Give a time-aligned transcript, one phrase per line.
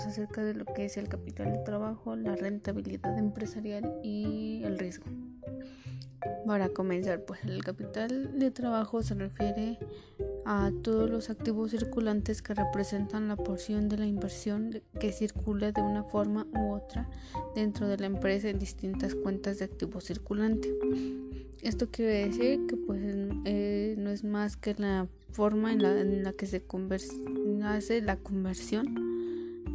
[0.00, 5.06] acerca de lo que es el capital de trabajo, la rentabilidad empresarial y el riesgo.
[6.46, 9.78] Para comenzar, pues el capital de trabajo se refiere
[10.44, 15.82] a todos los activos circulantes que representan la porción de la inversión que circula de
[15.82, 17.08] una forma u otra
[17.54, 20.72] dentro de la empresa en distintas cuentas de activos circulantes.
[21.60, 23.00] Esto quiere decir que pues
[23.44, 26.64] eh, no es más que la forma en la, que se
[27.64, 29.01] hace la conversión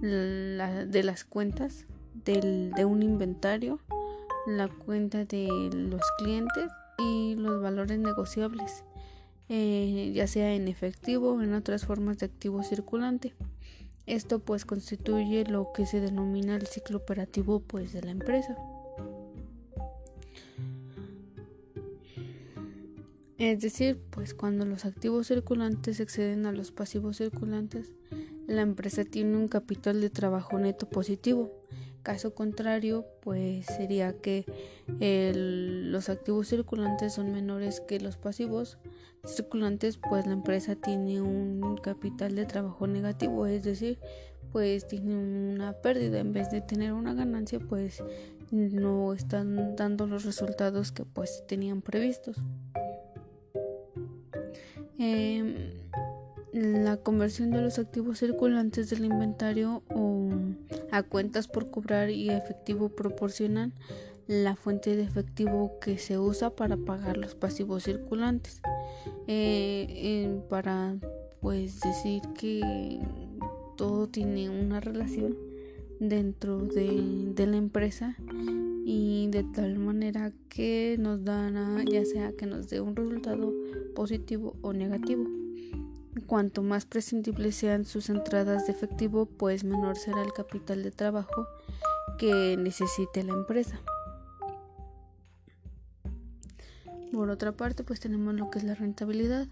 [0.00, 1.86] de las cuentas
[2.24, 3.80] de un inventario,
[4.46, 8.84] la cuenta de los clientes y los valores negociables
[9.48, 13.34] eh, ya sea en efectivo o en otras formas de activo circulante.
[14.06, 18.56] Esto pues constituye lo que se denomina el ciclo operativo pues de la empresa.
[23.38, 27.92] Es decir, pues cuando los activos circulantes exceden a los pasivos circulantes,
[28.46, 31.52] la empresa tiene un capital de trabajo neto positivo.
[32.02, 34.44] Caso contrario, pues sería que
[35.92, 38.78] los activos circulantes son menores que los pasivos
[39.24, 43.98] circulantes, pues la empresa tiene un capital de trabajo negativo, es decir,
[44.52, 48.02] pues tiene una pérdida en vez de tener una ganancia, pues
[48.52, 52.36] no están dando los resultados que pues tenían previstos.
[54.98, 55.72] Em,
[56.56, 60.30] la conversión de los activos circulantes del inventario o
[60.90, 63.74] a cuentas por cobrar y efectivo proporcionan
[64.26, 68.62] la fuente de efectivo que se usa para pagar los pasivos circulantes.
[69.26, 70.96] Eh, para
[71.40, 73.00] pues decir que
[73.76, 75.36] todo tiene una relación
[76.00, 78.16] dentro de, de, la empresa
[78.84, 83.52] y de tal manera que nos dan ya sea que nos dé un resultado
[83.94, 85.35] positivo o negativo.
[86.24, 91.46] Cuanto más prescindibles sean sus entradas de efectivo, pues menor será el capital de trabajo
[92.18, 93.80] que necesite la empresa.
[97.12, 99.46] Por otra parte, pues tenemos lo que es la rentabilidad,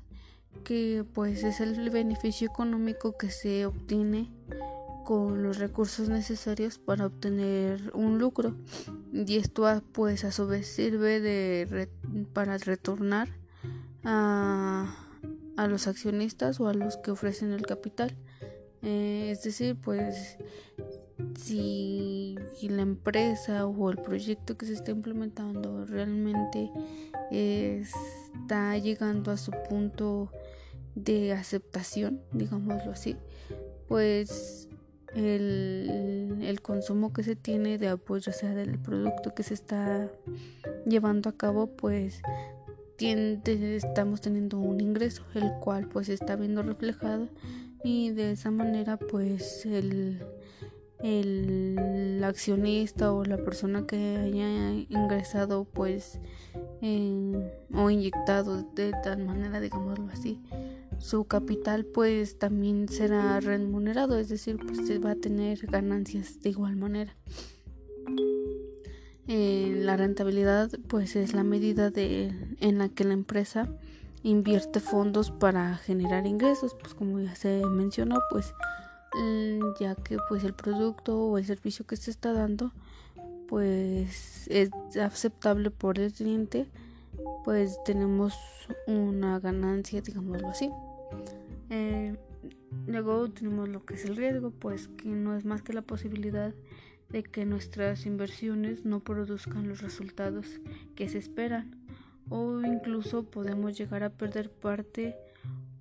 [0.65, 4.31] que pues es el beneficio económico que se obtiene
[5.05, 8.57] con los recursos necesarios para obtener un lucro
[9.13, 11.89] y esto pues a su vez sirve de
[12.33, 13.29] para retornar
[14.03, 14.97] a
[15.57, 18.17] a los accionistas o a los que ofrecen el capital.
[18.83, 20.37] Eh, es decir, pues
[21.41, 26.71] si, la empresa o el proyecto que se está implementando realmente
[27.31, 30.31] está llegando a su punto
[30.95, 33.17] de aceptación, digámoslo así,
[33.89, 34.69] pues
[35.15, 40.11] el, el, consumo que se tiene de apoyo, ya sea del producto que se está
[40.87, 42.23] llevando a cabo, pues
[42.99, 47.29] estamos teniendo un ingreso el cual pues está viendo reflejado.
[47.83, 50.23] Y de esa manera pues el,
[51.03, 56.19] el accionista o la persona que haya ingresado pues
[56.81, 60.41] o inyectado de tal manera digámoslo así
[60.99, 64.19] su capital pues también será remunerado.
[64.19, 67.15] Es decir pues va a tener ganancias de igual manera.
[69.27, 73.69] Eh, la rentabilidad pues es la medida de, en la que la empresa
[74.23, 78.55] invierte fondos para generar ingresos, pues como ya se mencionó, pues
[79.15, 82.73] mm, ya que pues el producto o el servicio que se está dando
[83.47, 86.67] pues es aceptable por el cliente,
[87.45, 88.35] pues tenemos
[88.87, 90.71] una ganancia, digámoslo así.
[91.71, 92.17] Eh,
[92.87, 96.55] luego tenemos lo que es el riesgo, pues que no es más que la posibilidad
[97.11, 100.61] de que nuestras inversiones no produzcan los resultados
[100.97, 101.84] que se esperan
[102.29, 105.17] o incluso podemos llegar a perder parte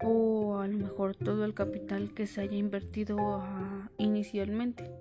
[0.04, 4.92] o a lo mejor todo el capital que se haya invertido ah, inicialmente.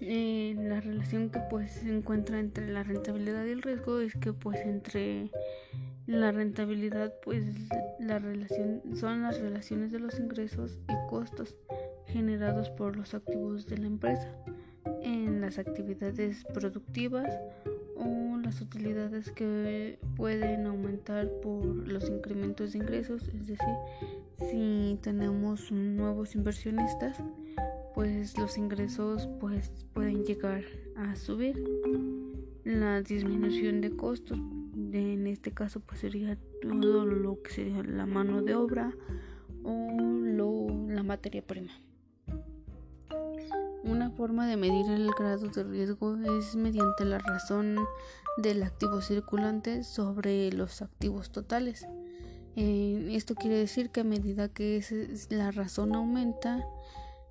[0.00, 4.32] Eh, la relación que pues se encuentra entre la rentabilidad y el riesgo es que
[4.32, 5.30] pues entre
[6.06, 7.42] la rentabilidad, pues
[7.98, 11.56] la relación son las relaciones de los ingresos y costos
[12.06, 14.32] generados por los activos de la empresa
[15.06, 17.32] en las actividades productivas
[17.94, 23.74] o las utilidades que pueden aumentar por los incrementos de ingresos, es decir,
[24.50, 27.22] si tenemos nuevos inversionistas,
[27.94, 30.64] pues los ingresos pues pueden llegar
[30.96, 31.56] a subir.
[32.64, 34.38] La disminución de costos
[34.92, 38.92] en este caso pues sería todo lo que sería la mano de obra
[39.62, 41.72] o la materia prima.
[44.16, 47.76] Forma de medir el grado de riesgo es mediante la razón
[48.38, 51.86] del activo circulante sobre los activos totales.
[52.56, 54.82] Eh, esto quiere decir que a medida que
[55.28, 56.64] la razón aumenta,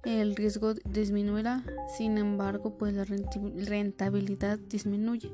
[0.03, 1.63] el riesgo disminuirá,
[1.97, 5.31] sin embargo, pues la rentabilidad disminuye,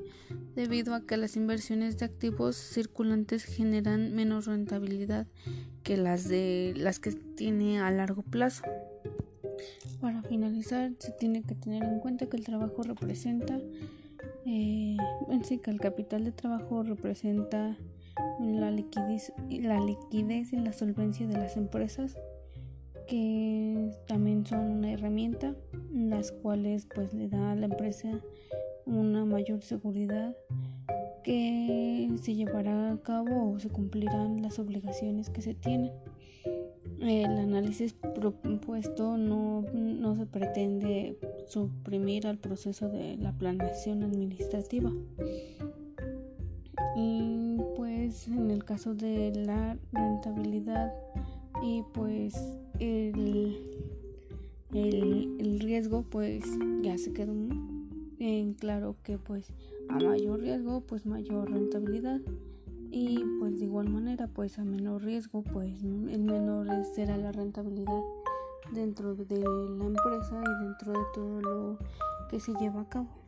[0.56, 5.28] debido a que las inversiones de activos circulantes generan menos rentabilidad
[5.84, 8.64] que las de las que tiene a largo plazo.
[10.00, 13.60] Para finalizar, se tiene que tener en cuenta que el trabajo representa,
[14.46, 14.98] eh,
[15.30, 17.78] en que el capital de trabajo representa
[18.40, 22.18] la liquidez, la liquidez y la solvencia de las empresas
[23.08, 25.54] que también son una herramienta
[25.94, 28.10] las cuales pues le da a la empresa
[28.86, 30.36] una mayor seguridad
[31.24, 35.92] que se llevará a cabo o se cumplirán las obligaciones que se tienen.
[37.02, 41.18] El análisis propuesto no, no se pretende
[41.48, 44.92] suprimir al proceso de la planeación administrativa.
[46.96, 50.94] Y pues en el caso de la rentabilidad
[51.64, 52.36] y pues
[52.80, 53.58] el,
[54.74, 56.44] el, riesgo pues
[56.82, 57.34] ya se quedó
[58.20, 59.52] en claro que pues
[59.90, 62.20] a mayor riesgo pues mayor rentabilidad
[62.92, 68.02] y pues de igual manera pues a menor riesgo pues el menor será la rentabilidad
[68.72, 71.78] dentro de la empresa y dentro de todo lo
[72.30, 73.21] que se lleva a cabo.